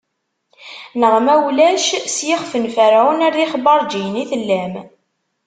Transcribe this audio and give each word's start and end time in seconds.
Neɣ 0.99 1.13
ma 1.25 1.33
ulac, 1.47 1.87
s 2.15 2.17
yixf 2.27 2.51
n 2.57 2.65
Ferɛun, 2.75 3.23
ar 3.27 3.33
d 3.37 3.39
ixbaṛǧiyen 3.45 4.21
i 4.23 4.25
tellam. 4.31 4.73